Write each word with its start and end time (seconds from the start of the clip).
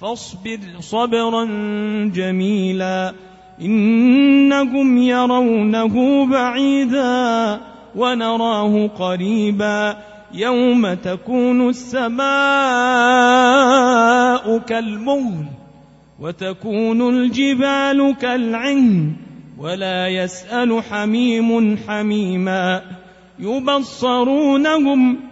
فاصبر 0.00 0.58
صبرا 0.80 1.44
جميلا 2.14 3.14
إنهم 3.60 4.98
يرونه 4.98 6.26
بعيدا 6.26 7.60
ونراه 7.96 8.86
قريبا 8.86 9.96
يوم 10.34 10.94
تكون 10.94 11.68
السماء 11.68 12.18
كالمهل 14.58 15.44
وتكون 16.20 17.08
الجبال 17.08 18.14
كالعهن 18.20 19.12
ولا 19.58 20.08
يسأل 20.08 20.82
حميم 20.90 21.78
حميما 21.88 22.82
يبصرونهم 23.38 25.31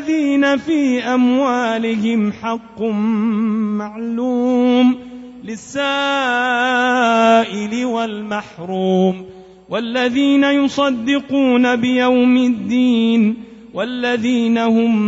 والذين 0.00 0.56
في 0.56 1.02
أموالهم 1.04 2.32
حق 2.32 2.82
معلوم 3.78 4.94
للسائل 5.44 5.84
والمحروم 7.84 9.24
والذين 9.68 10.44
يصدقون 10.44 11.76
بيوم 11.76 12.36
الدين 12.36 13.34
والذين 13.74 14.58
هم 14.58 15.02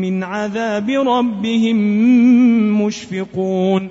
من 0.00 0.22
عذاب 0.22 0.90
ربهم 0.90 1.76
مشفقون 2.82 3.88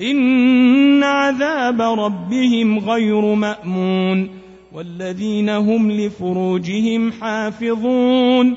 إن 0.00 1.02
عذاب 1.02 1.80
ربهم 1.80 2.78
غير 2.78 3.34
مأمون 3.34 4.28
والذين 4.72 5.48
هم 5.48 5.90
لفروجهم 5.90 7.12
حافظون 7.12 8.56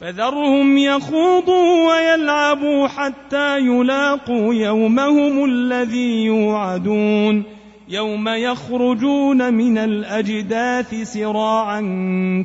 فذرهم 0.00 0.78
يخوضوا 0.78 1.88
ويلعبوا 1.88 2.88
حتى 2.88 3.58
يلاقوا 3.58 4.54
يومهم 4.54 5.44
الذي 5.44 6.24
يوعدون. 6.24 7.42
يوم 7.88 8.28
يخرجون 8.28 9.54
من 9.54 9.78
الأجداث 9.78 11.12
سراعا 11.12 11.80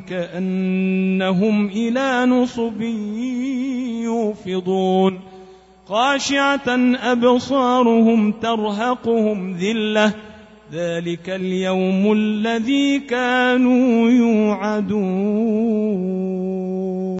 كأنهم 0.08 1.66
إلى 1.66 2.26
نصب 2.26 2.82
يوفضون. 4.02 5.20
خاشعة 5.86 6.96
أبصارهم 7.02 8.32
ترهقهم 8.32 9.52
ذلة. 9.52 10.12
ذلك 10.72 11.30
اليوم 11.30 12.12
الذي 12.12 12.98
كانوا 12.98 14.10
يوعدون. 14.10 16.33